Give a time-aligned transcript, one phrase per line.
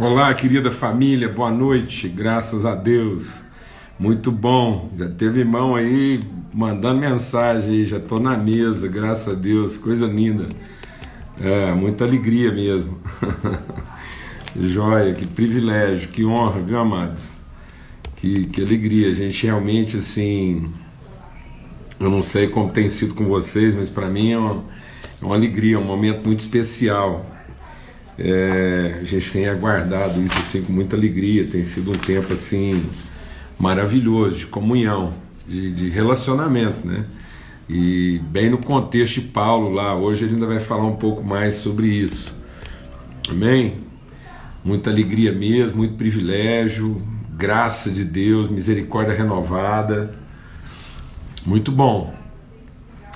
[0.00, 3.40] Olá, querida família, boa noite, graças a Deus.
[3.98, 4.92] Muito bom.
[4.96, 6.20] Já teve irmão aí
[6.54, 10.46] mandando mensagem já estou na mesa, graças a Deus, coisa linda.
[11.40, 12.96] É, muita alegria mesmo.
[14.56, 17.36] Joia, que privilégio, que honra, viu, amados?
[18.14, 19.10] Que, que alegria.
[19.10, 20.72] A gente realmente, assim,
[21.98, 24.64] eu não sei como tem sido com vocês, mas para mim é uma,
[25.20, 27.26] é uma alegria, um momento muito especial
[28.18, 31.46] é, a gente tem aguardado isso assim com muita alegria.
[31.46, 32.84] Tem sido um tempo assim
[33.58, 35.12] maravilhoso de comunhão,
[35.46, 37.04] de, de relacionamento, né?
[37.68, 41.54] E bem no contexto de Paulo lá, hoje ele ainda vai falar um pouco mais
[41.54, 42.34] sobre isso.
[43.28, 43.74] Amém?
[44.64, 47.00] Muita alegria mesmo, muito privilégio,
[47.30, 50.10] graça de Deus, misericórdia renovada.
[51.44, 52.14] Muito bom.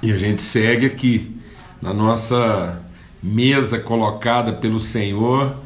[0.02, 1.34] E a gente segue aqui
[1.80, 2.81] na nossa
[3.22, 5.56] mesa colocada pelo Senhor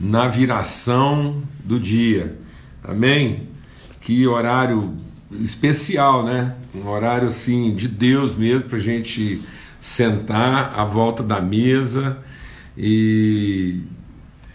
[0.00, 2.38] na viração do dia.
[2.82, 3.48] Amém?
[4.00, 4.96] Que horário
[5.30, 6.54] especial, né?
[6.74, 9.40] Um horário assim de Deus mesmo para a gente
[9.80, 12.18] sentar à volta da mesa
[12.76, 13.80] e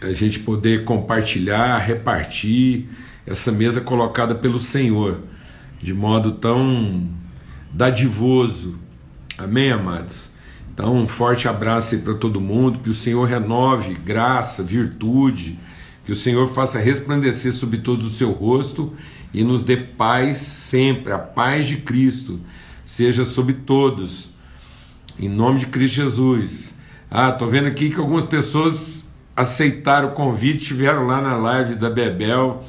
[0.00, 2.88] a gente poder compartilhar, repartir
[3.26, 5.20] essa mesa colocada pelo Senhor
[5.80, 7.08] de modo tão
[7.72, 8.78] dadivoso.
[9.36, 10.30] Amém, amados?
[10.78, 15.58] Então, um forte abraço aí para todo mundo, que o Senhor renove graça, virtude,
[16.06, 18.92] que o Senhor faça resplandecer sobre todo o seu rosto
[19.34, 22.38] e nos dê paz sempre, a paz de Cristo
[22.84, 24.30] seja sobre todos,
[25.18, 26.76] em nome de Cristo Jesus.
[27.10, 29.04] Ah, tô vendo aqui que algumas pessoas
[29.34, 32.62] aceitaram o convite, estiveram lá na live da Bebel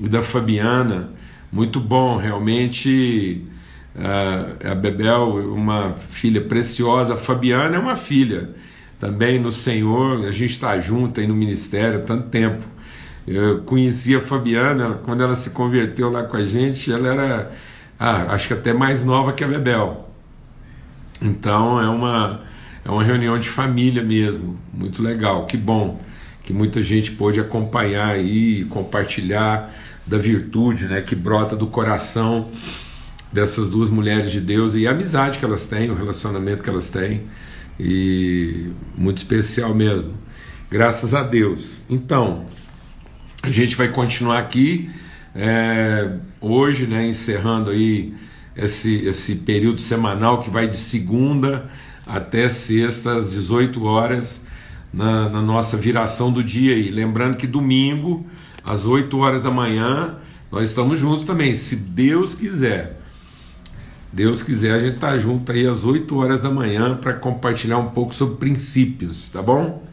[0.00, 1.10] e da Fabiana.
[1.52, 3.44] Muito bom, realmente
[3.94, 8.50] a Bebel, uma filha preciosa, a Fabiana é uma filha
[8.98, 12.64] também no Senhor, a gente está junto aí no ministério há tanto tempo.
[13.26, 17.52] Eu conheci a Fabiana quando ela se converteu lá com a gente, ela era,
[17.98, 20.08] ah, acho que até mais nova que a Bebel.
[21.20, 22.42] Então é uma,
[22.84, 26.00] é uma reunião de família mesmo, muito legal, que bom
[26.42, 29.72] que muita gente pôde acompanhar aí, compartilhar
[30.04, 32.48] da virtude né, que brota do coração
[33.32, 36.90] dessas duas mulheres de Deus e a amizade que elas têm, o relacionamento que elas
[36.90, 37.22] têm,
[37.78, 40.14] e muito especial mesmo.
[40.70, 41.78] Graças a Deus.
[41.88, 42.44] Então,
[43.42, 44.90] a gente vai continuar aqui
[45.34, 48.14] é, hoje, né, encerrando aí
[48.56, 51.70] esse, esse período semanal que vai de segunda
[52.06, 54.42] até sexta às 18 horas
[54.92, 56.90] na, na nossa viração do dia aí.
[56.90, 58.26] Lembrando que domingo,
[58.64, 60.16] às 8 horas da manhã,
[60.50, 62.99] nós estamos juntos também, se Deus quiser.
[64.12, 67.90] Deus quiser, a gente tá junto aí às 8 horas da manhã para compartilhar um
[67.90, 69.84] pouco sobre princípios, tá bom?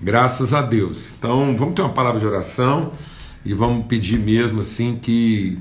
[0.00, 1.12] Graças a Deus.
[1.16, 2.92] Então, vamos ter uma palavra de oração
[3.44, 5.58] e vamos pedir mesmo assim que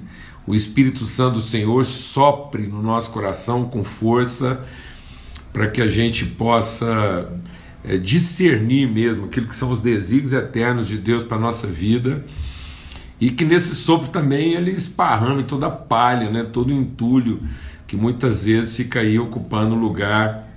[0.48, 4.64] o Espírito Santo do Senhor sopre no nosso coração com força
[5.54, 7.32] para que a gente possa
[7.84, 12.26] é, discernir mesmo aquilo que são os desígnios eternos de Deus para a nossa vida
[13.20, 17.42] e que nesse sopro também ele esparrame toda a palha, né, todo o entulho
[17.88, 20.48] que muitas vezes fica aí ocupando lugar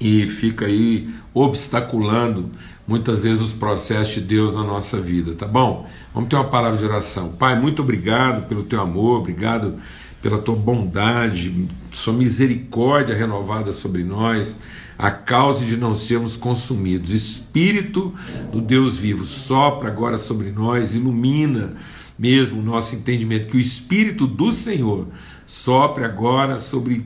[0.00, 2.50] e fica aí obstaculando
[2.86, 5.88] muitas vezes os processos de Deus na nossa vida, tá bom?
[6.12, 7.32] Vamos ter uma palavra de oração.
[7.32, 9.74] Pai, muito obrigado pelo teu amor, obrigado
[10.22, 14.58] pela tua bondade, sua misericórdia renovada sobre nós,
[14.96, 17.10] a causa de não sermos consumidos.
[17.10, 18.14] Espírito
[18.52, 21.74] do Deus vivo, sopra agora sobre nós, ilumina
[22.18, 25.08] mesmo o nosso entendimento, que o Espírito do Senhor
[25.46, 27.04] sopre agora sobre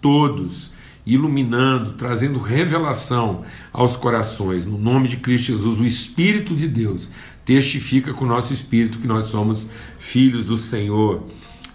[0.00, 0.70] todos,
[1.04, 4.66] iluminando, trazendo revelação aos corações.
[4.66, 7.10] No nome de Cristo Jesus, o Espírito de Deus
[7.44, 9.68] testifica com o nosso espírito que nós somos
[9.98, 11.24] filhos do Senhor,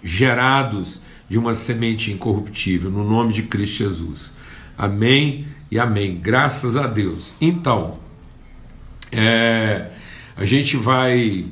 [0.03, 4.33] gerados de uma semente incorruptível, no nome de Cristo Jesus.
[4.77, 6.19] Amém e amém.
[6.21, 7.33] Graças a Deus.
[7.39, 7.99] Então,
[9.11, 9.91] é,
[10.35, 11.45] a gente vai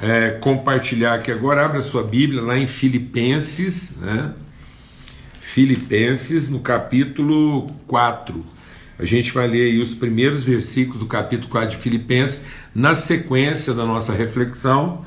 [0.00, 1.64] é, compartilhar aqui agora.
[1.64, 4.32] Abra sua Bíblia lá em Filipenses, né?
[5.40, 8.44] Filipenses, no capítulo 4.
[8.98, 12.42] A gente vai ler aí os primeiros versículos do capítulo 4 de Filipenses,
[12.74, 15.04] na sequência da nossa reflexão,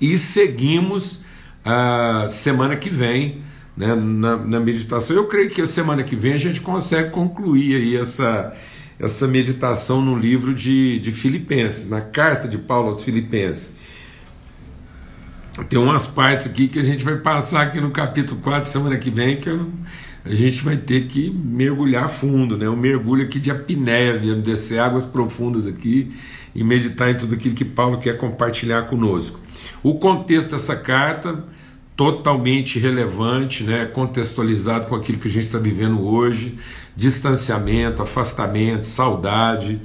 [0.00, 1.20] e seguimos
[1.64, 3.42] a semana que vem
[3.76, 5.16] né, na, na meditação.
[5.16, 8.52] Eu creio que a semana que vem a gente consegue concluir aí essa,
[8.98, 13.74] essa meditação no livro de, de Filipenses, na carta de Paulo aos Filipenses.
[15.68, 19.10] Tem umas partes aqui que a gente vai passar aqui no capítulo 4 semana que
[19.10, 19.70] vem que eu
[20.24, 22.68] a gente vai ter que mergulhar fundo, né?
[22.68, 26.14] Um mergulho aqui de apneia, descer águas profundas aqui
[26.54, 29.40] e meditar em tudo aquilo que Paulo quer compartilhar conosco.
[29.82, 31.44] O contexto dessa carta
[31.96, 36.58] totalmente relevante, né, contextualizado com aquilo que a gente está vivendo hoje,
[36.96, 39.80] distanciamento, afastamento, saudade,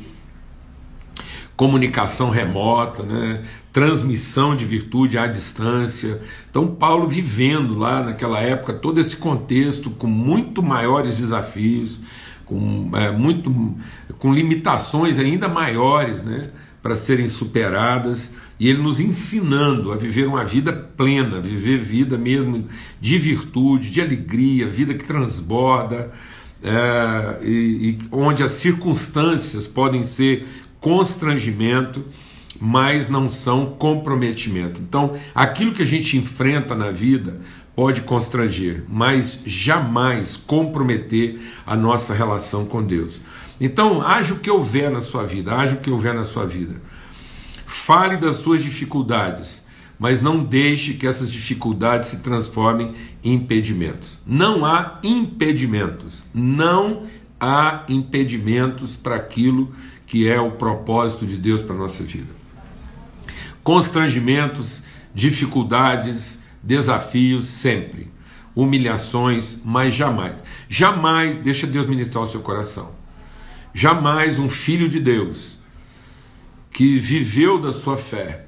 [1.55, 3.41] comunicação remota, né,
[3.77, 6.19] transmissão de virtude à distância.
[6.49, 11.99] Então, Paulo vivendo lá naquela época todo esse contexto com muito maiores desafios,
[12.43, 13.53] com, é, muito,
[14.17, 16.49] com limitações ainda maiores né,
[16.81, 22.67] para serem superadas, e ele nos ensinando a viver uma vida plena, viver vida mesmo
[22.99, 26.11] de virtude, de alegria, vida que transborda,
[26.63, 27.51] é, e,
[27.91, 30.47] e onde as circunstâncias podem ser
[30.79, 32.03] constrangimento
[32.59, 34.81] mas não são comprometimento.
[34.81, 37.39] Então, aquilo que a gente enfrenta na vida
[37.75, 43.21] pode constranger, mas jamais comprometer a nossa relação com Deus.
[43.61, 46.81] Então, haja o que houver na sua vida, haja o que houver na sua vida.
[47.67, 49.63] Fale das suas dificuldades,
[49.99, 52.93] mas não deixe que essas dificuldades se transformem
[53.23, 54.19] em impedimentos.
[54.25, 57.03] Não há impedimentos, não
[57.39, 59.71] há impedimentos para aquilo
[60.07, 62.36] que é o propósito de Deus para a nossa vida
[63.67, 64.81] constrangimentos,
[65.13, 68.09] dificuldades, desafios, sempre.
[68.55, 70.41] Humilhações, mas jamais.
[70.69, 72.93] Jamais, deixa Deus ministrar o seu coração.
[73.73, 75.57] Jamais um filho de Deus
[76.71, 78.45] que viveu da sua fé,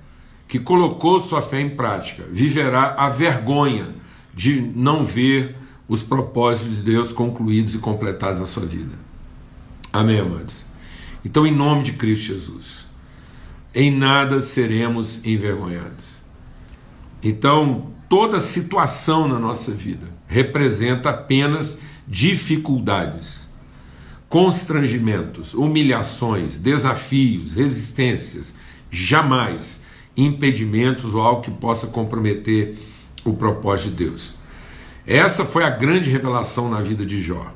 [0.48, 3.90] que colocou sua fé em prática, viverá a vergonha
[4.34, 8.98] de não ver os propósitos de Deus concluídos e completados na sua vida.
[9.92, 10.64] Amém, amados?
[11.26, 12.89] Então, em nome de Cristo Jesus
[13.74, 16.20] em nada seremos envergonhados.
[17.22, 23.48] Então, toda situação na nossa vida representa apenas dificuldades,
[24.28, 28.56] constrangimentos, humilhações, desafios, resistências,
[28.90, 29.82] jamais
[30.16, 32.78] impedimentos ou algo que possa comprometer
[33.24, 34.36] o propósito de Deus.
[35.06, 37.52] Essa foi a grande revelação na vida de Jó.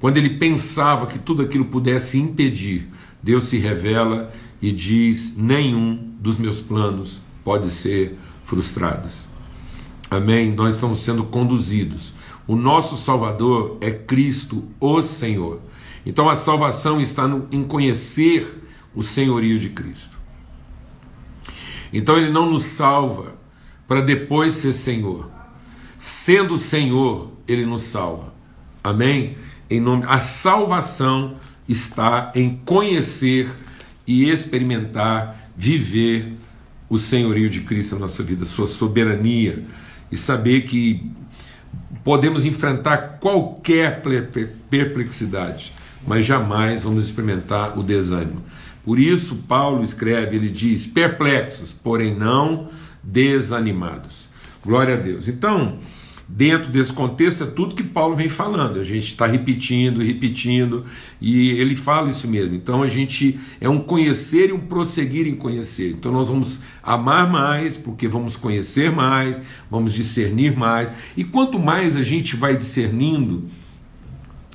[0.00, 2.88] Quando ele pensava que tudo aquilo pudesse impedir,
[3.22, 9.26] Deus se revela e diz: nenhum dos meus planos pode ser frustrados.
[10.10, 10.54] Amém?
[10.54, 12.14] Nós estamos sendo conduzidos.
[12.46, 15.60] O nosso Salvador é Cristo, o Senhor.
[16.04, 18.64] Então a salvação está no, em conhecer
[18.94, 20.16] o senhorio de Cristo.
[21.92, 23.34] Então ele não nos salva
[23.86, 25.30] para depois ser Senhor.
[25.98, 28.32] Sendo Senhor, ele nos salva.
[28.82, 29.36] Amém?
[29.68, 31.36] Em nome a salvação
[31.68, 33.50] está em conhecer
[34.08, 36.32] e experimentar, viver
[36.88, 39.64] o senhorio de Cristo na nossa vida, sua soberania
[40.10, 41.12] e saber que
[42.02, 44.02] podemos enfrentar qualquer
[44.70, 45.74] perplexidade,
[46.06, 48.42] mas jamais vamos experimentar o desânimo.
[48.82, 52.68] Por isso, Paulo escreve, ele diz: perplexos, porém não
[53.02, 54.30] desanimados.
[54.64, 55.28] Glória a Deus.
[55.28, 55.78] Então,
[56.28, 58.78] dentro desse contexto é tudo que Paulo vem falando.
[58.78, 60.84] A gente está repetindo repetindo,
[61.20, 62.54] e ele fala isso mesmo.
[62.54, 65.92] Então a gente é um conhecer e um prosseguir em conhecer.
[65.92, 69.40] Então nós vamos amar mais, porque vamos conhecer mais,
[69.70, 70.90] vamos discernir mais.
[71.16, 73.48] E quanto mais a gente vai discernindo,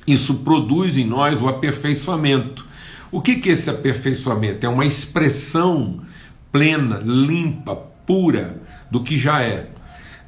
[0.06, 2.64] isso produz em nós o aperfeiçoamento.
[3.10, 4.64] O que, que é esse aperfeiçoamento?
[4.64, 6.00] É uma expressão
[6.52, 9.73] plena, limpa, pura do que já é.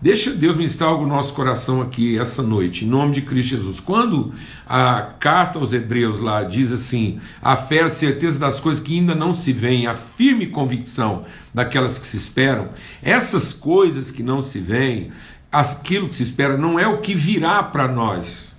[0.00, 3.80] Deixa Deus ministrar algo no nosso coração aqui essa noite, em nome de Cristo Jesus.
[3.80, 4.34] Quando
[4.66, 8.98] a carta aos Hebreus lá diz assim: a fé é a certeza das coisas que
[8.98, 12.68] ainda não se veem, a firme convicção daquelas que se esperam,
[13.02, 15.10] essas coisas que não se veem,
[15.50, 18.52] aquilo que se espera, não é o que virá para nós,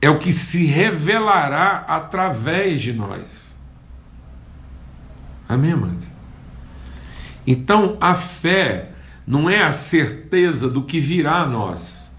[0.00, 3.52] é o que se revelará através de nós.
[5.48, 6.06] Amém, amado?
[7.44, 8.91] Então a fé
[9.26, 12.10] não é a certeza do que virá a nós.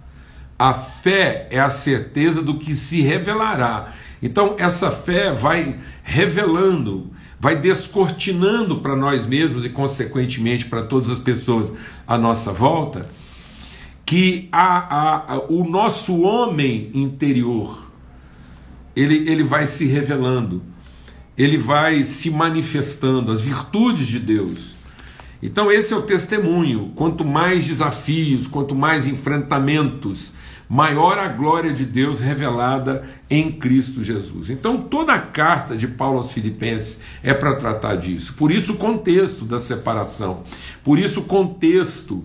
[0.57, 3.93] A fé é a certeza do que se revelará.
[4.21, 11.19] Então, essa fé vai revelando, vai descortinando para nós mesmos e, consequentemente, para todas as
[11.19, 11.71] pessoas
[12.07, 13.07] à nossa volta,
[14.05, 17.91] que a, a, a, o nosso homem interior
[18.95, 20.61] ele, ele vai se revelando,
[21.37, 24.75] ele vai se manifestando, as virtudes de Deus
[25.45, 26.93] então, esse é o testemunho.
[26.95, 30.33] Quanto mais desafios, quanto mais enfrentamentos,
[30.69, 34.49] maior a glória de Deus revelada em Cristo Jesus.
[34.49, 38.33] Então, toda a carta de Paulo aos Filipenses é para tratar disso.
[38.35, 40.43] Por isso, o contexto da separação.
[40.81, 42.23] Por isso, o contexto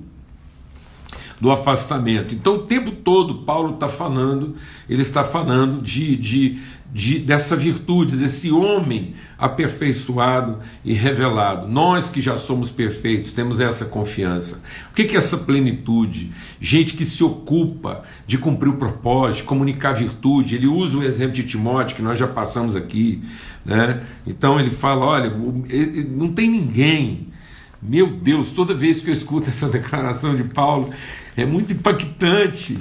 [1.41, 2.35] do afastamento.
[2.35, 4.55] Então, o tempo todo, Paulo está falando,
[4.89, 6.59] ele está falando de, de,
[6.93, 11.69] de, dessa virtude, desse homem aperfeiçoado e revelado.
[11.69, 14.63] Nós que já somos perfeitos, temos essa confiança.
[14.91, 16.33] O que é essa plenitude?
[16.61, 20.57] Gente que se ocupa de cumprir o propósito, de comunicar virtude.
[20.57, 23.23] Ele usa o exemplo de Timóteo, que nós já passamos aqui.
[23.65, 24.03] Né?
[24.27, 25.31] Então ele fala: olha,
[26.11, 27.29] não tem ninguém.
[27.81, 30.91] Meu Deus, toda vez que eu escuto essa declaração de Paulo,
[31.37, 32.79] é muito impactante.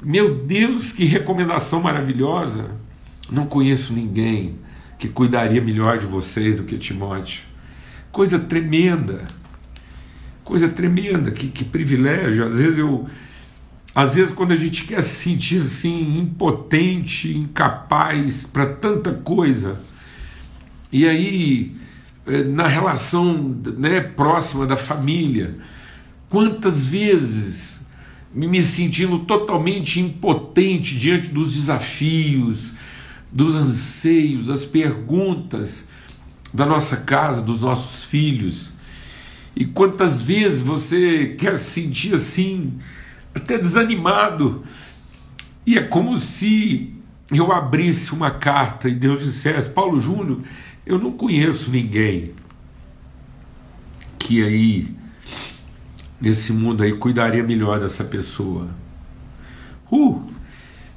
[0.00, 2.83] Meu Deus, que recomendação maravilhosa.
[3.30, 4.56] Não conheço ninguém
[4.98, 7.42] que cuidaria melhor de vocês do que Timóteo.
[8.10, 9.26] Coisa tremenda.
[10.42, 12.46] Coisa tremenda, que, que privilégio.
[12.46, 13.06] Às vezes eu.
[13.94, 19.80] Às vezes, quando a gente quer se sentir assim, impotente, incapaz para tanta coisa,
[20.90, 21.76] e aí,
[22.26, 25.56] eh, na relação né, próxima da família,
[26.28, 27.80] quantas vezes
[28.34, 32.74] me sentindo totalmente impotente diante dos desafios,
[33.34, 35.88] dos anseios, das perguntas
[36.52, 38.72] da nossa casa, dos nossos filhos.
[39.56, 42.74] E quantas vezes você quer sentir assim,
[43.34, 44.62] até desanimado,
[45.66, 46.94] e é como se
[47.32, 50.40] eu abrisse uma carta e Deus dissesse: Paulo Júnior,
[50.86, 52.32] eu não conheço ninguém
[54.18, 54.88] que aí,
[56.20, 58.68] nesse mundo aí, cuidaria melhor dessa pessoa.
[59.90, 60.22] Uh,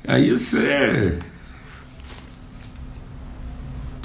[0.08, 1.20] aí você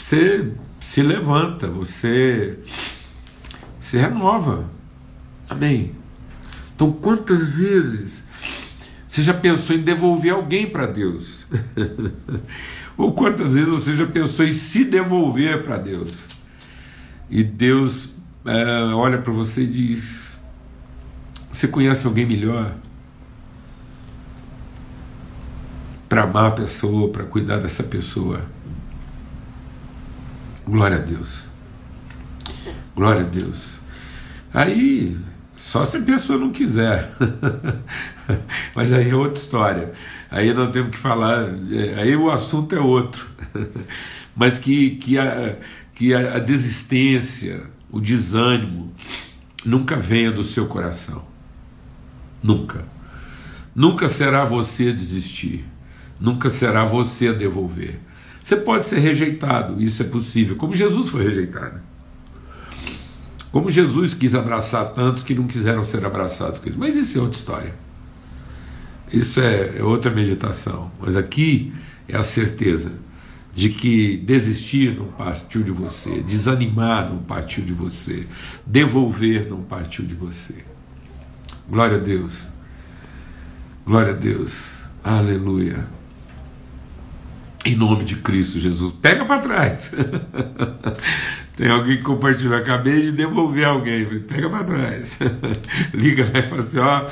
[0.03, 2.59] você se levanta, você
[3.79, 4.69] se renova.
[5.49, 5.95] Amém.
[6.75, 8.25] Então, quantas vezes
[9.07, 11.47] você já pensou em devolver alguém para Deus?
[12.99, 16.27] Ou quantas vezes você já pensou em se devolver para Deus?
[17.31, 18.11] E Deus
[18.45, 20.37] é, olha para você e diz:
[21.53, 22.75] Você conhece alguém melhor?
[26.09, 28.41] Para amar a pessoa, para cuidar dessa pessoa.
[30.73, 31.49] Glória a Deus.
[32.97, 33.79] Glória a Deus.
[34.55, 35.19] Aí,
[35.55, 37.13] só se a pessoa não quiser.
[38.75, 39.93] Mas aí é outra história.
[40.31, 43.27] Aí nós temos que falar, é, aí o assunto é outro.
[44.35, 45.59] Mas que, que, a,
[45.95, 48.95] que a desistência, o desânimo,
[49.67, 51.23] nunca venha do seu coração.
[52.43, 52.87] Nunca.
[53.75, 55.67] Nunca será você a desistir.
[56.19, 58.01] Nunca será você a devolver
[58.43, 61.81] você pode ser rejeitado, isso é possível, como Jesus foi rejeitado.
[63.53, 66.61] Como Jesus quis abraçar tantos que não quiseram ser abraçados.
[66.77, 67.75] Mas isso é outra história.
[69.13, 70.91] Isso é, é outra meditação.
[70.99, 71.71] Mas aqui
[72.09, 72.93] é a certeza
[73.55, 78.27] de que desistir não partiu de você, desanimar não partiu de você,
[78.67, 80.65] devolver não partiu de você.
[81.69, 82.49] Glória a Deus.
[83.85, 84.81] Glória a Deus.
[85.05, 85.87] Aleluia.
[87.73, 88.93] Em nome de Cristo Jesus.
[89.01, 89.95] Pega para trás.
[91.57, 92.55] Tem alguém que compartilhou.
[92.55, 94.05] Acabei de devolver alguém.
[94.21, 95.19] Pega para trás.
[95.95, 97.07] Liga lá e fala assim: ó,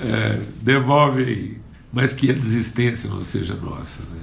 [0.00, 1.56] é, devolve aí.
[1.92, 4.02] Mas que a desistência não seja nossa.
[4.02, 4.18] Né?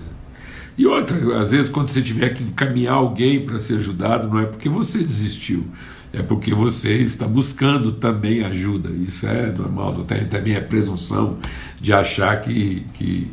[0.77, 4.45] E outra, às vezes, quando você tiver que encaminhar alguém para ser ajudado, não é
[4.45, 5.65] porque você desistiu,
[6.13, 8.89] é porque você está buscando também ajuda.
[8.89, 11.37] Isso é normal, não tem também a presunção
[11.81, 13.31] de achar que, que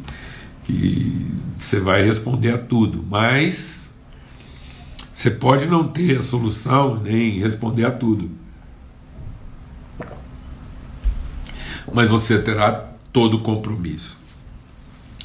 [0.65, 3.91] que você vai responder a tudo, mas
[5.13, 8.31] você pode não ter a solução nem responder a tudo.
[11.93, 12.73] Mas você terá
[13.13, 14.19] todo o compromisso.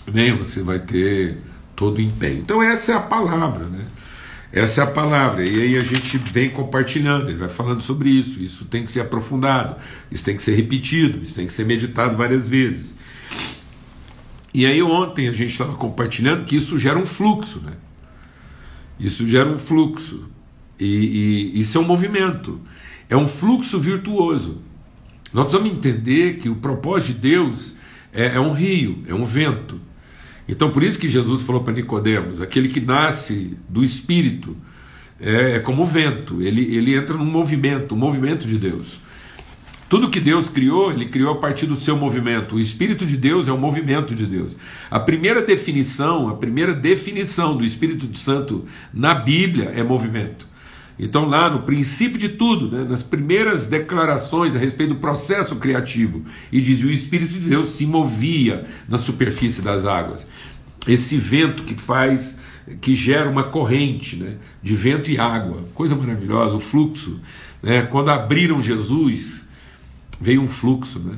[0.07, 0.35] Amém?
[0.37, 1.41] Você vai ter
[1.75, 2.39] todo o empenho.
[2.39, 3.85] Então essa é a palavra, né?
[4.51, 5.43] Essa é a palavra.
[5.43, 8.41] E aí a gente vem compartilhando, ele vai falando sobre isso.
[8.41, 9.75] Isso tem que ser aprofundado,
[10.11, 12.95] isso tem que ser repetido, isso tem que ser meditado várias vezes.
[14.53, 17.73] E aí ontem a gente estava compartilhando que isso gera um fluxo, né?
[18.99, 20.29] Isso gera um fluxo.
[20.79, 22.59] E, e isso é um movimento.
[23.09, 24.61] É um fluxo virtuoso.
[25.33, 27.75] Nós vamos entender que o propósito de Deus
[28.11, 29.79] é, é um rio, é um vento.
[30.47, 34.57] Então por isso que Jesus falou para Nicodemos, aquele que nasce do Espírito
[35.19, 38.99] é, é como o vento, ele, ele entra num movimento, um movimento de Deus.
[39.89, 42.55] Tudo que Deus criou, ele criou a partir do seu movimento.
[42.55, 44.55] O Espírito de Deus é o movimento de Deus.
[44.89, 50.47] A primeira definição, a primeira definição do Espírito Santo na Bíblia é movimento.
[50.99, 56.23] Então, lá no princípio de tudo, né, nas primeiras declarações a respeito do processo criativo,
[56.51, 60.27] e diz: o Espírito de Deus se movia na superfície das águas.
[60.87, 62.37] Esse vento que faz,
[62.79, 67.19] que gera uma corrente né, de vento e água, coisa maravilhosa, o fluxo.
[67.63, 69.38] Né, quando abriram Jesus,
[70.19, 71.17] veio um fluxo, né?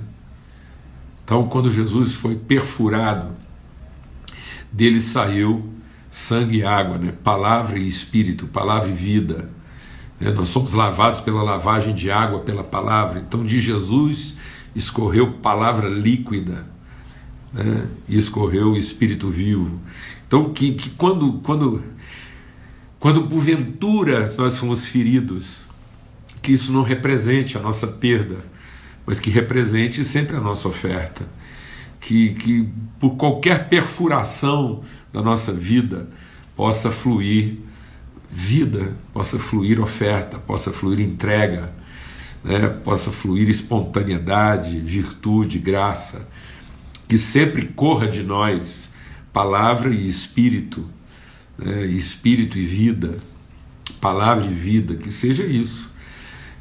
[1.24, 3.32] Então, quando Jesus foi perfurado,
[4.72, 5.70] dele saiu
[6.10, 7.14] sangue e água, né?
[7.24, 9.50] palavra e espírito, palavra e vida.
[10.20, 10.30] Né?
[10.32, 13.24] Nós somos lavados pela lavagem de água, pela palavra.
[13.26, 14.36] Então, de Jesus
[14.76, 16.68] escorreu palavra líquida
[17.54, 17.88] né?
[18.10, 19.80] e escorreu o espírito vivo.
[20.28, 21.82] Então, que, que quando, quando,
[23.00, 25.62] quando porventura nós fomos feridos,
[26.42, 28.51] que isso não represente a nossa perda,
[29.06, 31.26] mas que represente sempre a nossa oferta.
[32.00, 36.10] Que, que por qualquer perfuração da nossa vida
[36.56, 37.58] possa fluir
[38.32, 41.74] vida, possa fluir oferta, possa fluir entrega,
[42.44, 42.68] né?
[42.70, 46.28] possa fluir espontaneidade, virtude, graça,
[47.08, 48.90] que sempre corra de nós
[49.34, 50.88] palavra e espírito,
[51.58, 51.86] né?
[51.86, 53.18] espírito e vida,
[54.00, 55.91] palavra e vida, que seja isso.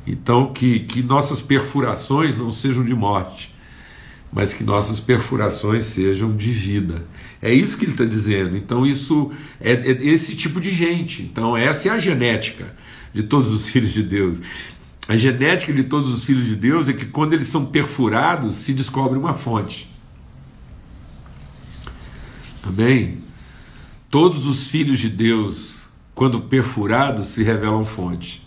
[0.07, 3.55] Então, que, que nossas perfurações não sejam de morte,
[4.33, 7.05] mas que nossas perfurações sejam de vida.
[7.43, 8.57] É isso que ele está dizendo.
[8.57, 9.31] Então, isso
[9.61, 11.23] é, é, esse tipo de gente.
[11.23, 12.75] Então, essa é a genética
[13.13, 14.41] de todos os filhos de Deus.
[15.09, 18.73] A genética de todos os filhos de Deus é que quando eles são perfurados, se
[18.73, 19.89] descobre uma fonte.
[22.63, 23.19] Amém?
[24.11, 25.83] Todos os filhos de Deus,
[26.15, 28.47] quando perfurados, se revelam fonte.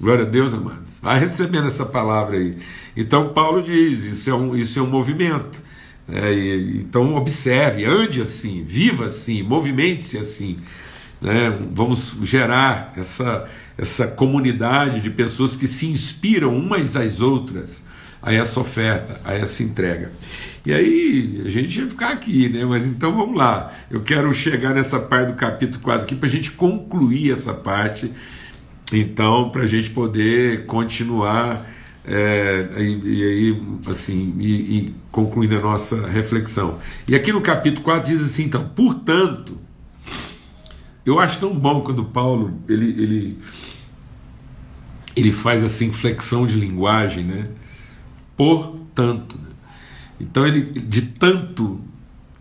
[0.00, 0.98] Glória a Deus, amados.
[1.00, 2.58] Vai recebendo essa palavra aí.
[2.96, 5.62] Então, Paulo diz: isso é um, isso é um movimento.
[6.08, 10.58] É, e, então, observe, ande assim, viva assim, movimente-se assim.
[11.20, 11.56] Né?
[11.72, 13.48] Vamos gerar essa,
[13.78, 17.84] essa comunidade de pessoas que se inspiram umas às outras
[18.20, 20.10] a essa oferta, a essa entrega.
[20.66, 22.64] E aí, a gente ia ficar aqui, né?
[22.64, 23.72] Mas então vamos lá.
[23.90, 28.10] Eu quero chegar nessa parte do capítulo 4 aqui para a gente concluir essa parte
[28.98, 31.66] então, para a gente poder continuar
[32.06, 36.78] é, e, e, aí, assim, e, e, concluindo a nossa reflexão.
[37.08, 39.58] E aqui no capítulo 4 diz assim, então, portanto,
[41.04, 43.38] eu acho tão bom quando Paulo ele, ele,
[45.16, 47.48] ele faz essa inflexão de linguagem, né?
[48.36, 49.38] Portanto.
[49.38, 49.48] Né?
[50.20, 51.80] Então, ele, de tanto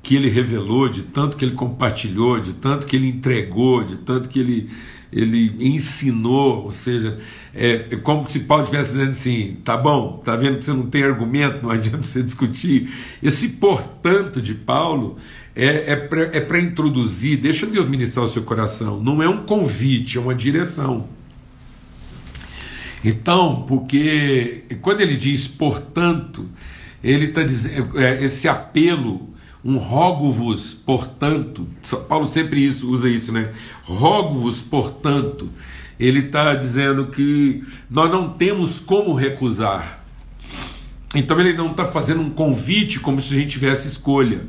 [0.01, 4.27] que ele revelou, de tanto que ele compartilhou, de tanto que ele entregou, de tanto
[4.27, 4.69] que ele
[5.15, 7.19] ele ensinou, ou seja,
[7.53, 10.87] é, é como se Paulo estivesse dizendo assim: tá bom, tá vendo que você não
[10.87, 12.89] tem argumento, não adianta você discutir.
[13.21, 15.17] Esse portanto de Paulo
[15.55, 20.17] é, é para é introduzir, deixa Deus ministrar o seu coração, não é um convite,
[20.17, 21.07] é uma direção.
[23.03, 26.47] Então, porque quando ele diz portanto,
[27.03, 29.32] ele está dizendo, é, esse apelo
[29.63, 31.67] um rogo-vos, portanto,
[32.09, 33.51] Paulo sempre isso, usa isso, né?
[33.83, 35.49] Rogo-vos, portanto,
[35.99, 40.03] ele está dizendo que nós não temos como recusar.
[41.15, 44.47] Então ele não está fazendo um convite como se a gente tivesse escolha.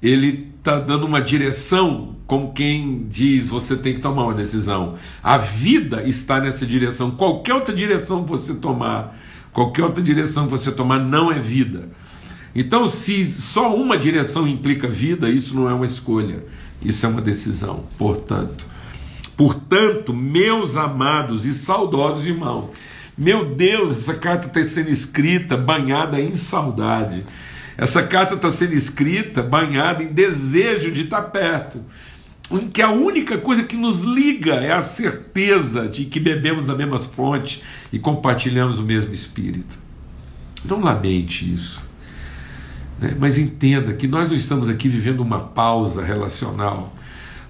[0.00, 4.94] Ele está dando uma direção, como quem diz você tem que tomar uma decisão.
[5.22, 7.10] A vida está nessa direção.
[7.10, 9.18] Qualquer outra direção que você tomar,
[9.52, 11.88] qualquer outra direção que você tomar não é vida.
[12.58, 16.42] Então, se só uma direção implica vida, isso não é uma escolha,
[16.82, 17.84] isso é uma decisão.
[17.98, 18.66] Portanto,
[19.36, 22.70] portanto, meus amados e saudosos irmãos,
[23.16, 27.26] meu Deus, essa carta está sendo escrita banhada em saudade.
[27.76, 31.84] Essa carta está sendo escrita banhada em desejo de estar perto.
[32.50, 36.74] Em que a única coisa que nos liga é a certeza de que bebemos da
[36.74, 39.76] mesma fonte e compartilhamos o mesmo espírito.
[40.64, 41.85] Não lamente isso.
[42.98, 43.16] Né?
[43.18, 46.94] Mas entenda que nós não estamos aqui vivendo uma pausa relacional.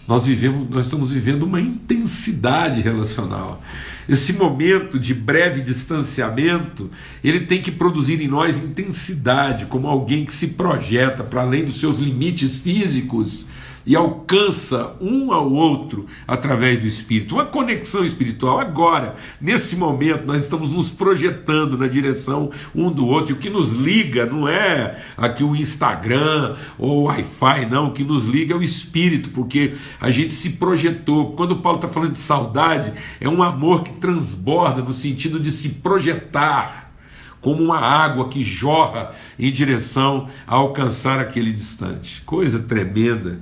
[0.06, 3.60] Nós, vivemos, nós estamos vivendo uma intensidade relacional.
[4.08, 6.88] Esse momento de breve distanciamento,
[7.24, 11.80] ele tem que produzir em nós intensidade, como alguém que se projeta para além dos
[11.80, 13.46] seus limites físicos
[13.86, 17.36] e alcança um ao outro através do Espírito.
[17.36, 18.58] Uma conexão espiritual.
[18.58, 23.32] Agora, nesse momento, nós estamos nos projetando na direção um do outro.
[23.32, 27.88] E o que nos liga não é aqui o Instagram ou o Wi-Fi, não.
[27.88, 31.32] O que nos liga é o Espírito, porque a gente se projetou.
[31.34, 35.68] Quando Paulo está falando de saudade, é um amor que transborda no sentido de se
[35.68, 36.86] projetar
[37.40, 42.20] como uma água que jorra em direção a alcançar aquele distante.
[42.22, 43.40] Coisa tremenda.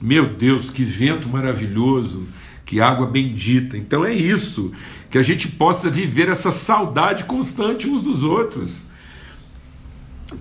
[0.00, 2.26] Meu Deus, que vento maravilhoso,
[2.64, 3.76] que água bendita.
[3.76, 4.72] Então é isso,
[5.10, 8.84] que a gente possa viver essa saudade constante uns dos outros.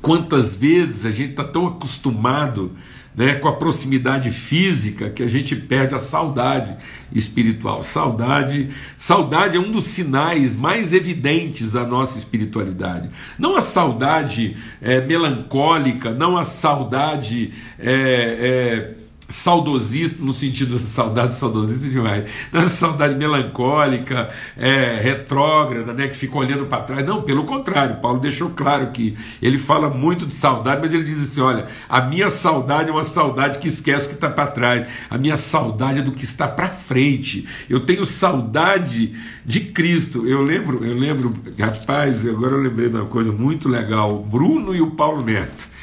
[0.01, 2.71] Quantas vezes a gente está tão acostumado
[3.17, 6.77] né, com a proximidade física que a gente perde a saudade
[7.11, 7.81] espiritual.
[7.81, 13.09] Saudade, saudade é um dos sinais mais evidentes da nossa espiritualidade.
[13.39, 21.33] Não a saudade é, melancólica, não a saudade é, é, saudosista, no sentido de saudade
[21.33, 27.05] saudosista demais, não saudade melancólica, é, retrógrada, né, que fica olhando para trás.
[27.05, 31.21] Não, pelo contrário, Paulo deixou claro que ele fala muito de saudade, mas ele diz
[31.21, 34.87] assim: olha, a minha saudade é uma saudade que esquece o que está para trás,
[35.09, 37.47] a minha saudade é do que está para frente.
[37.69, 39.13] Eu tenho saudade
[39.45, 40.27] de Cristo.
[40.27, 44.81] Eu lembro, eu lembro, rapaz, agora eu lembrei de uma coisa muito legal: Bruno e
[44.81, 45.76] o Paulo Neto.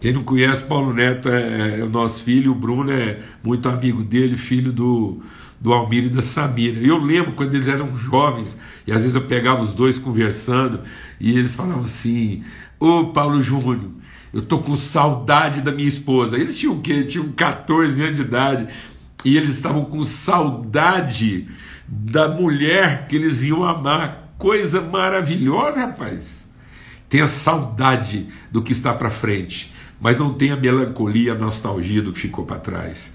[0.00, 4.02] Quem não conhece, Paulo Neto é, é o nosso filho, o Bruno é muito amigo
[4.02, 5.20] dele, filho do,
[5.60, 6.80] do Almir e da Samira.
[6.80, 10.80] Eu lembro quando eles eram jovens, e às vezes eu pegava os dois conversando,
[11.20, 12.42] e eles falavam assim:
[12.78, 13.90] Ô Paulo Júnior,
[14.32, 16.38] eu tô com saudade da minha esposa.
[16.38, 17.04] Eles tinham o quê?
[17.04, 18.68] Tinham 14 anos de idade,
[19.22, 21.46] e eles estavam com saudade
[21.86, 24.34] da mulher que eles iam amar.
[24.38, 26.46] Coisa maravilhosa, rapaz.
[27.06, 32.12] Tenha saudade do que está para frente mas não tem a melancolia, a nostalgia do
[32.12, 33.12] que ficou para trás.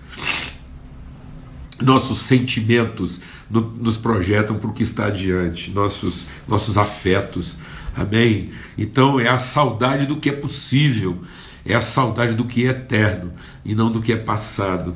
[1.82, 3.20] Nossos sentimentos
[3.50, 7.58] nos projetam para o que está adiante, nossos, nossos afetos,
[7.96, 8.52] amém?
[8.78, 11.20] Então é a saudade do que é possível,
[11.66, 13.34] é a saudade do que é eterno
[13.66, 14.96] e não do que é passado.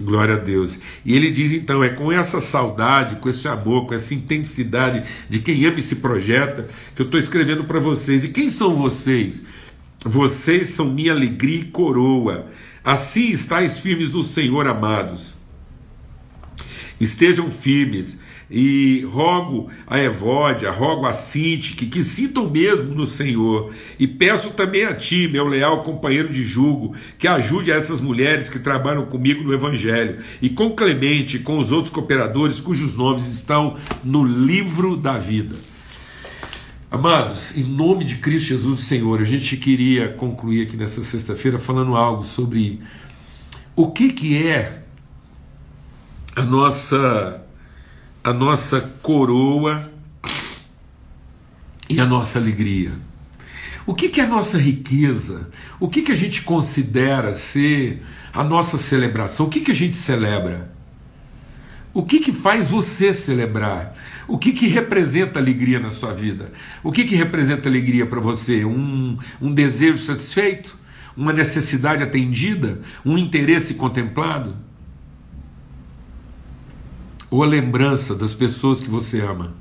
[0.00, 0.78] Glória a Deus.
[1.04, 5.40] E ele diz então: é com essa saudade, com esse amor, com essa intensidade de
[5.40, 8.22] quem ama e se projeta, que eu estou escrevendo para vocês.
[8.22, 9.44] E quem são vocês?
[10.04, 12.46] Vocês são minha alegria e coroa.
[12.84, 15.36] Assim estáis firmes no Senhor, amados.
[17.00, 18.20] Estejam firmes.
[18.50, 23.70] E rogo a Evódia, rogo a Sintique, que sintam mesmo no Senhor.
[23.98, 28.58] E peço também a ti, meu leal companheiro de julgo, que ajude essas mulheres que
[28.58, 30.16] trabalham comigo no Evangelho.
[30.40, 35.54] E com Clemente com os outros cooperadores cujos nomes estão no livro da vida.
[36.90, 41.94] Amados, em nome de Cristo Jesus, Senhor, a gente queria concluir aqui nessa sexta-feira falando
[41.94, 42.80] algo sobre
[43.76, 44.84] o que, que é
[46.34, 47.44] a nossa
[48.24, 49.92] a nossa coroa
[51.90, 52.92] e a nossa alegria.
[53.86, 55.50] O que, que é a nossa riqueza?
[55.78, 59.44] O que, que a gente considera ser a nossa celebração?
[59.44, 60.72] O que, que a gente celebra?
[61.92, 63.94] O que, que faz você celebrar?
[64.28, 66.52] O que, que representa alegria na sua vida?
[66.84, 68.62] O que, que representa alegria para você?
[68.62, 70.76] Um, um desejo satisfeito?
[71.16, 72.78] Uma necessidade atendida?
[73.02, 74.54] Um interesse contemplado?
[77.30, 79.54] Ou a lembrança das pessoas que você ama?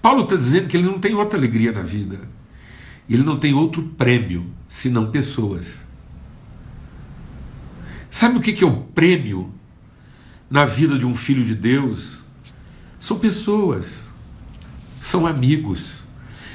[0.00, 2.18] Paulo está dizendo que ele não tem outra alegria na vida.
[3.08, 5.82] Ele não tem outro prêmio senão pessoas.
[8.10, 9.52] Sabe o que é o prêmio
[10.48, 12.26] na vida de um filho de Deus?
[12.98, 14.06] São pessoas,
[15.00, 15.98] são amigos.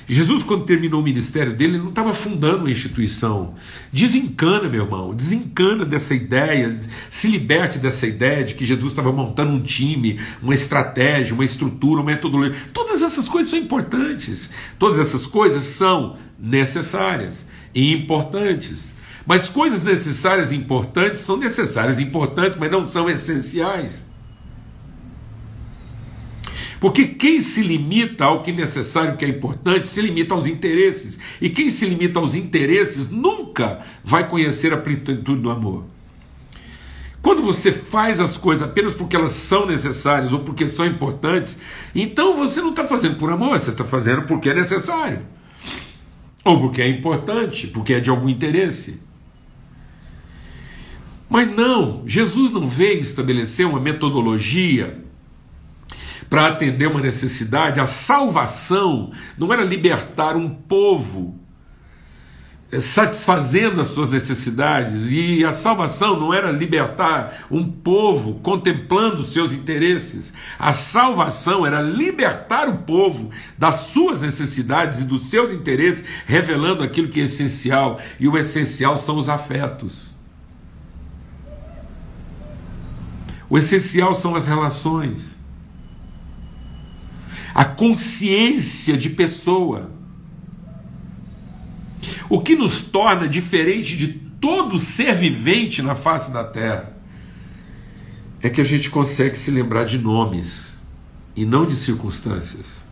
[0.07, 3.55] Jesus, quando terminou o ministério dele, ele não estava fundando uma instituição.
[3.91, 6.77] Desencana, meu irmão, desencana dessa ideia,
[7.09, 12.01] se liberte dessa ideia de que Jesus estava montando um time, uma estratégia, uma estrutura,
[12.01, 12.57] uma metodologia.
[12.73, 14.49] Todas essas coisas são importantes.
[14.77, 18.93] Todas essas coisas são necessárias e importantes.
[19.25, 24.03] Mas coisas necessárias e importantes são necessárias e importantes, mas não são essenciais.
[26.83, 31.17] Porque quem se limita ao que é necessário, que é importante, se limita aos interesses.
[31.39, 35.85] E quem se limita aos interesses nunca vai conhecer a plenitude do amor.
[37.21, 41.57] Quando você faz as coisas apenas porque elas são necessárias ou porque são importantes,
[41.95, 45.21] então você não está fazendo por amor, você está fazendo porque é necessário.
[46.43, 48.99] Ou porque é importante, porque é de algum interesse.
[51.29, 55.01] Mas não, Jesus não veio estabelecer uma metodologia
[56.33, 57.79] para atender uma necessidade.
[57.79, 61.39] A salvação não era libertar um povo
[62.71, 69.31] eh, satisfazendo as suas necessidades, e a salvação não era libertar um povo contemplando os
[69.31, 70.33] seus interesses.
[70.57, 77.09] A salvação era libertar o povo das suas necessidades e dos seus interesses, revelando aquilo
[77.09, 80.15] que é essencial, e o essencial são os afetos.
[83.47, 85.42] O essencial são as relações
[87.53, 89.91] a consciência de pessoa.
[92.29, 94.07] O que nos torna diferente de
[94.41, 96.93] todo ser vivente na face da terra
[98.41, 100.79] é que a gente consegue se lembrar de nomes
[101.35, 102.83] e não de circunstâncias.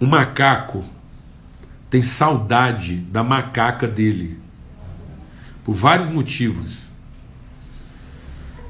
[0.00, 0.84] Um macaco
[1.88, 4.38] tem saudade da macaca dele,
[5.62, 6.91] por vários motivos.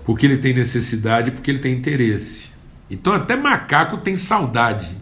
[0.05, 2.51] Porque ele tem necessidade, porque ele tem interesse.
[2.91, 4.97] Então, até macaco tem saudade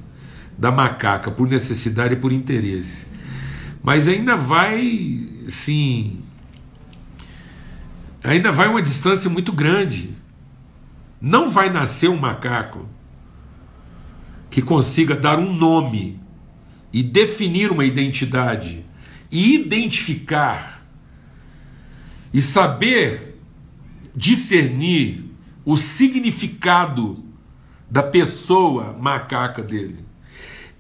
[0.57, 3.07] da macaca, por necessidade e por interesse.
[3.83, 6.21] Mas ainda vai, sim,
[8.23, 10.15] ainda vai uma distância muito grande.
[11.21, 12.87] Não vai nascer um macaco
[14.51, 16.21] que consiga dar um nome
[16.93, 18.85] e definir uma identidade
[19.31, 20.85] e identificar
[22.33, 23.30] e saber
[24.15, 25.25] discernir
[25.65, 27.25] o significado
[27.91, 30.11] da pessoa macaca dele.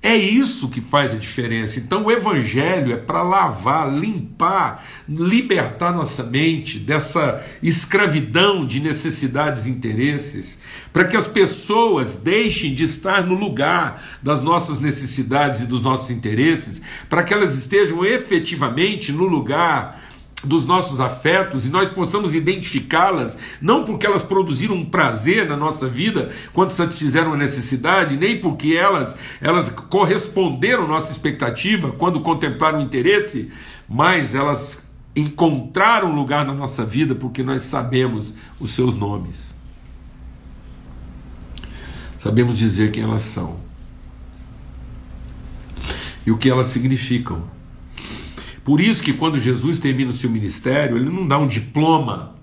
[0.02, 1.78] É isso que faz a diferença.
[1.78, 9.70] Então, o Evangelho é para lavar, limpar, libertar nossa mente dessa escravidão de necessidades e
[9.70, 10.58] interesses,
[10.90, 16.08] para que as pessoas deixem de estar no lugar das nossas necessidades e dos nossos
[16.08, 20.09] interesses, para que elas estejam efetivamente no lugar
[20.42, 25.86] dos nossos afetos e nós possamos identificá-las, não porque elas produziram um prazer na nossa
[25.86, 32.78] vida quando satisfizeram a necessidade, nem porque elas, elas corresponderam à nossa expectativa quando contemplaram
[32.78, 33.50] o interesse,
[33.88, 39.54] mas elas encontraram lugar na nossa vida porque nós sabemos os seus nomes.
[42.18, 43.58] Sabemos dizer quem elas são
[46.26, 47.59] e o que elas significam.
[48.70, 52.36] Por isso que quando Jesus termina o seu ministério, ele não dá um diploma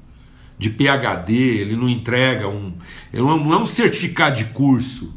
[0.60, 2.74] de PhD, ele não entrega um.
[3.14, 5.16] Ele não é um certificado de curso.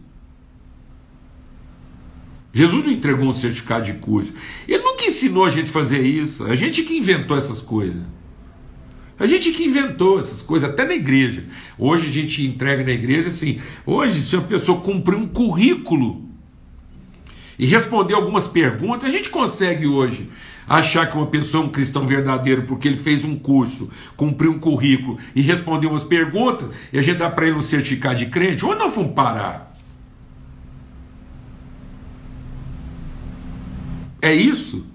[2.53, 4.35] Jesus não entregou um certificado de curso.
[4.69, 6.45] Ele nunca ensinou a gente a fazer isso.
[6.45, 8.05] A gente que inventou essas coisas.
[9.19, 11.43] A gente que inventou essas coisas, até na igreja.
[11.77, 13.61] Hoje a gente entrega na igreja assim.
[13.85, 16.31] Hoje, se a pessoa cumprir um currículo
[17.59, 20.29] e responder algumas perguntas, a gente consegue hoje
[20.71, 24.59] achar que uma pessoa é um cristão verdadeiro porque ele fez um curso, cumpriu um
[24.61, 28.65] currículo e respondeu umas perguntas, e a gente dá para ele um certificado de crente,
[28.65, 29.75] onde nós vamos parar?
[34.23, 34.87] É isso?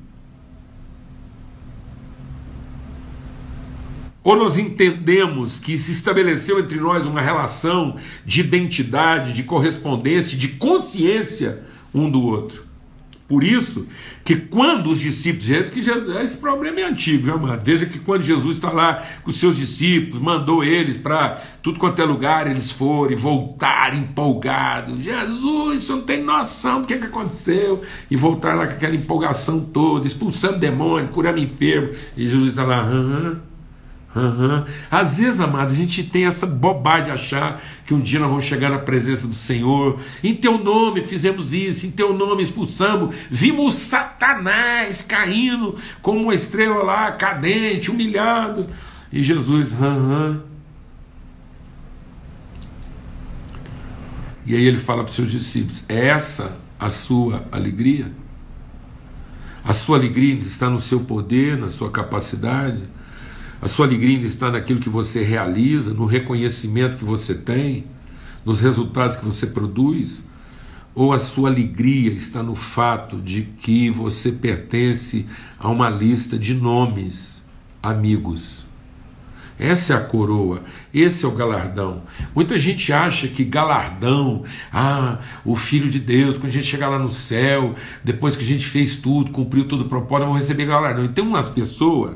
[4.23, 10.47] Ou nós entendemos que se estabeleceu entre nós uma relação de identidade, de correspondência, de
[10.47, 12.65] consciência um do outro?
[13.27, 13.87] Por isso
[14.23, 17.63] que quando os discípulos, que esse problema é antigo, viu, amado?
[17.63, 21.99] Veja que quando Jesus está lá com os seus discípulos, mandou eles para tudo quanto
[21.99, 25.03] é lugar, eles foram e voltaram empolgados.
[25.03, 27.83] Jesus, você não tem noção do que, que aconteceu.
[28.11, 31.89] E voltaram lá com aquela empolgação toda, expulsando demônio, curando enfermo.
[32.15, 33.41] E Jesus está lá, aham.
[34.15, 34.63] Uhum.
[34.89, 38.45] Às vezes, amados, a gente tem essa bobagem de achar que um dia nós vamos
[38.45, 39.99] chegar na presença do Senhor.
[40.23, 43.13] Em teu nome fizemos isso, em teu nome expulsamos.
[43.29, 48.65] Vimos Satanás caindo como uma estrela lá, cadente, humilhado.
[49.11, 50.39] E Jesus, uhum.
[54.45, 58.13] E aí ele fala para os seus discípulos: é essa a sua alegria?
[59.65, 62.95] A sua alegria está no seu poder, na sua capacidade
[63.61, 67.85] a sua alegria ainda está naquilo que você realiza, no reconhecimento que você tem,
[68.43, 70.23] nos resultados que você produz?
[70.93, 75.25] Ou a sua alegria está no fato de que você pertence
[75.59, 77.41] a uma lista de nomes,
[77.83, 78.65] amigos?
[79.57, 80.63] Essa é a coroa,
[80.93, 82.03] esse é o galardão.
[82.35, 86.99] Muita gente acha que galardão, ah, o Filho de Deus, quando a gente chegar lá
[86.99, 91.05] no céu, depois que a gente fez tudo, cumpriu todo o propósito, vamos receber galardão.
[91.05, 92.15] E tem umas pessoas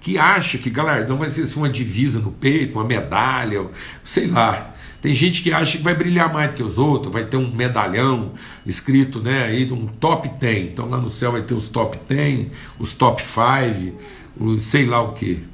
[0.00, 3.66] que acha que galardão vai ser assim, uma divisa no peito, uma medalha,
[4.04, 4.74] sei lá.
[5.00, 7.50] Tem gente que acha que vai brilhar mais do que os outros, vai ter um
[7.50, 8.32] medalhão
[8.66, 10.72] escrito, né, aí um top 10.
[10.72, 15.12] Então lá no céu vai ter os top 10, os top 5, sei lá o
[15.12, 15.44] que.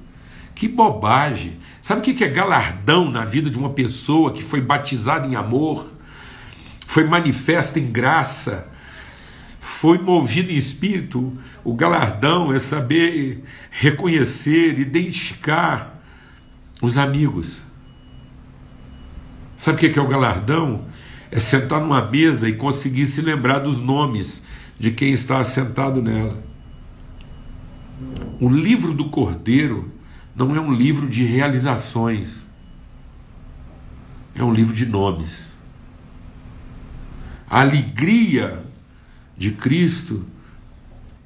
[0.55, 1.59] Que bobagem.
[1.83, 5.93] Sabe o que é galardão na vida de uma pessoa que foi batizada em amor,
[6.87, 8.73] foi manifesta em graça,
[9.65, 11.33] foi movido em espírito,
[11.65, 16.05] o galardão é saber reconhecer, identificar
[16.83, 17.63] os amigos.
[19.57, 20.85] Sabe o que é o galardão?
[21.31, 24.45] É sentar numa mesa e conseguir se lembrar dos nomes
[24.79, 26.45] de quem está assentado nela.
[28.39, 29.91] O livro do Cordeiro
[30.37, 32.47] não é um livro de realizações,
[34.35, 35.51] é um livro de nomes.
[37.49, 38.74] A alegria
[39.37, 40.25] de Cristo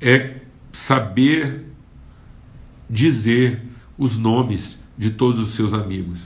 [0.00, 0.36] é
[0.72, 1.66] saber
[2.88, 3.62] dizer
[3.96, 6.20] os nomes de todos os seus amigos.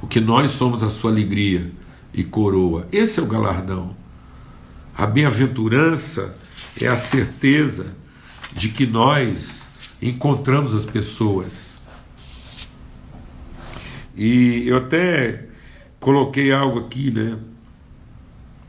[0.00, 1.70] Porque nós somos a sua alegria
[2.12, 2.86] e coroa.
[2.90, 3.96] Esse é o galardão.
[4.94, 6.36] A bem-aventurança
[6.80, 7.94] é a certeza
[8.52, 9.68] de que nós
[10.00, 11.76] encontramos as pessoas.
[14.16, 15.46] E eu até
[16.00, 17.36] coloquei algo aqui, né?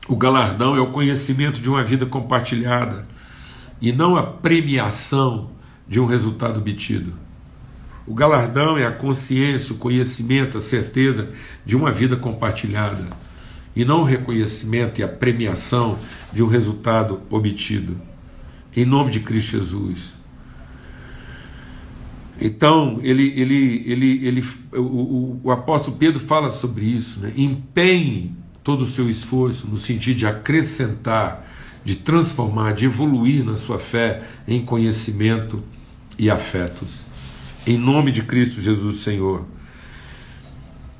[0.07, 3.05] O galardão é o conhecimento de uma vida compartilhada
[3.81, 5.51] e não a premiação
[5.87, 7.13] de um resultado obtido.
[8.05, 11.29] O galardão é a consciência, o conhecimento, a certeza
[11.65, 13.05] de uma vida compartilhada
[13.75, 15.99] e não o reconhecimento e a premiação
[16.31, 17.97] de um resultado obtido.
[18.75, 20.15] Em nome de Cristo Jesus.
[22.39, 27.19] Então, ele, ele, ele, ele, o, o, o apóstolo Pedro fala sobre isso.
[27.19, 27.33] Né?
[27.35, 28.35] Empenhe
[28.67, 31.47] todo o seu esforço no sentido de acrescentar,
[31.85, 35.63] de transformar, de evoluir na sua fé em conhecimento
[36.19, 37.05] e afetos.
[37.65, 39.45] Em nome de Cristo Jesus, Senhor.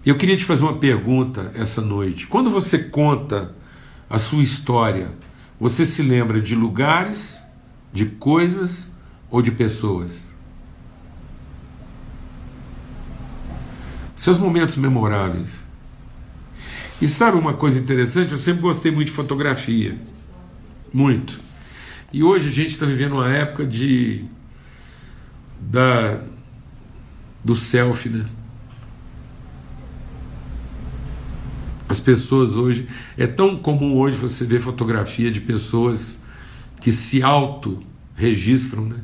[0.06, 2.26] Eu queria te fazer uma pergunta essa noite.
[2.26, 3.54] Quando você conta
[4.10, 5.12] a sua história,
[5.60, 7.44] você se lembra de lugares,
[7.92, 8.90] de coisas
[9.30, 10.26] ou de pessoas?
[14.16, 15.67] Seus momentos memoráveis.
[17.02, 18.32] E sabe uma coisa interessante?
[18.32, 19.98] Eu sempre gostei muito de fotografia.
[20.92, 21.40] Muito.
[22.12, 24.26] E hoje a gente está vivendo uma época de
[25.60, 26.22] da
[27.44, 28.26] do selfie, né?
[31.88, 36.22] As pessoas hoje é tão comum hoje você ver fotografia de pessoas
[36.82, 37.82] que se auto
[38.16, 38.98] registram, né?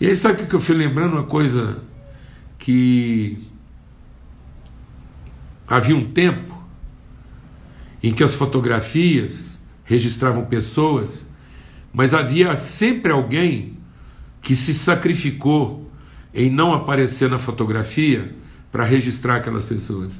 [0.00, 1.82] E aí sabe o que eu fui lembrando uma coisa
[2.58, 3.38] que
[5.66, 6.54] havia um tempo
[8.02, 11.26] em que as fotografias registravam pessoas,
[11.92, 13.78] mas havia sempre alguém
[14.40, 15.90] que se sacrificou
[16.34, 18.34] em não aparecer na fotografia
[18.70, 20.12] para registrar aquelas pessoas.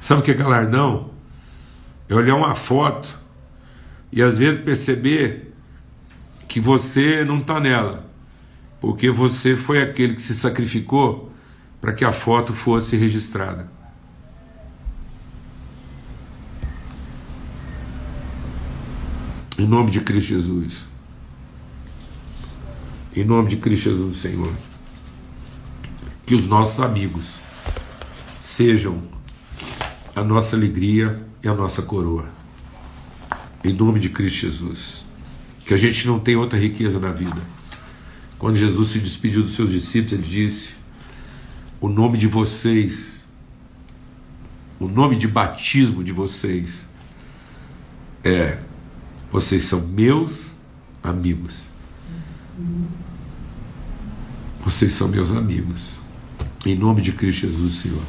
[0.00, 1.10] Sabe o que é galardão?
[2.08, 3.08] É olhar uma foto
[4.10, 5.52] e às vezes perceber
[6.48, 8.09] que você não está nela,
[8.80, 11.30] porque você foi aquele que se sacrificou
[11.80, 13.70] para que a foto fosse registrada.
[19.58, 20.84] Em nome de Cristo Jesus.
[23.14, 24.52] Em nome de Cristo Jesus, Senhor.
[26.24, 27.34] Que os nossos amigos
[28.40, 29.02] sejam
[30.16, 32.26] a nossa alegria e a nossa coroa.
[33.62, 35.04] Em nome de Cristo Jesus.
[35.66, 37.59] Que a gente não tem outra riqueza na vida.
[38.40, 40.70] Quando Jesus se despediu dos seus discípulos, ele disse:
[41.78, 43.22] O nome de vocês,
[44.80, 46.86] o nome de batismo de vocês
[48.24, 48.58] é
[49.30, 50.56] vocês são meus
[51.02, 51.60] amigos.
[54.64, 55.90] Vocês são meus amigos.
[56.64, 58.02] Em nome de Cristo Jesus, Senhor.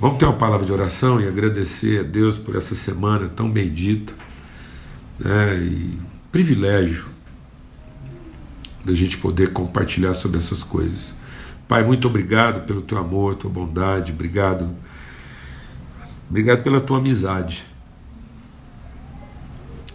[0.00, 4.12] Vamos ter uma palavra de oração e agradecer a Deus por essa semana tão bendita.
[5.20, 5.98] Né, e
[6.32, 7.15] privilégio
[8.86, 11.12] da gente poder compartilhar sobre essas coisas.
[11.66, 14.70] Pai, muito obrigado pelo teu amor, tua bondade, obrigado.
[16.30, 17.64] Obrigado pela tua amizade.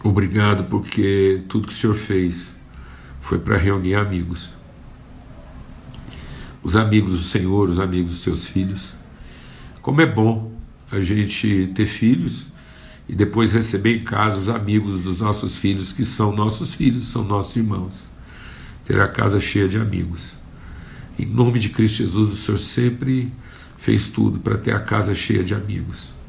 [0.04, 2.54] Obrigado porque tudo que o Senhor fez
[3.22, 4.50] foi para reunir amigos.
[6.62, 8.94] Os amigos do Senhor, os amigos dos seus filhos.
[9.82, 10.52] Como é bom
[10.92, 12.48] a gente ter filhos
[13.08, 17.24] e depois receber em casa os amigos dos nossos filhos, que são nossos filhos, são
[17.24, 18.11] nossos irmãos.
[18.86, 20.34] Ter a casa cheia de amigos.
[21.18, 23.34] Em nome de Cristo Jesus, o Senhor sempre
[23.78, 26.22] fez tudo para ter a casa cheia de amigos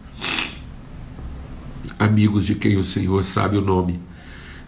[2.02, 4.00] amigos de quem o Senhor sabe o nome,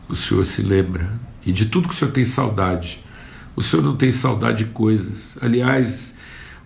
[0.08, 1.10] o Senhor se lembra,
[1.44, 3.00] e de tudo que o Senhor tem saudade.
[3.56, 5.36] O Senhor não tem saudade de coisas.
[5.40, 6.14] Aliás,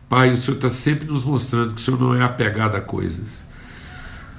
[0.09, 3.45] Pai, o Senhor está sempre nos mostrando que o Senhor não é apegado a coisas.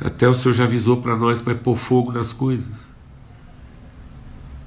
[0.01, 2.89] Até o Senhor já avisou para nós para pôr fogo nas coisas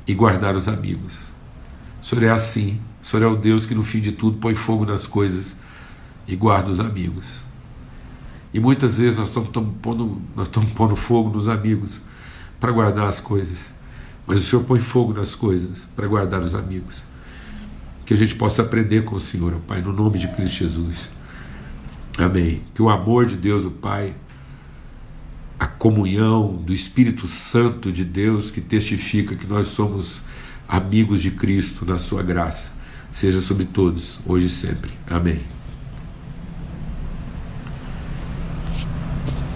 [0.07, 1.32] e guardar os amigos.
[2.03, 2.81] O Senhor é assim.
[3.03, 5.57] O Senhor é o Deus que no fim de tudo põe fogo nas coisas
[6.27, 7.43] e guarda os amigos.
[8.53, 9.49] E muitas vezes nós estamos,
[9.81, 12.01] pondo, nós estamos pondo fogo nos amigos
[12.61, 13.71] para guardar as coisas.
[14.27, 17.03] Mas o Senhor põe fogo nas coisas para guardar os amigos.
[18.05, 21.09] Que a gente possa aprender com o Senhor, Pai, no nome de Cristo Jesus.
[22.19, 22.62] Amém.
[22.75, 24.15] Que o amor de Deus, o Pai,
[25.59, 30.23] a comunhão do Espírito Santo de Deus que testifica que nós somos
[30.69, 32.73] amigos de Cristo na Sua graça,
[33.10, 34.92] seja sobre todos, hoje e sempre.
[35.06, 35.62] Amém.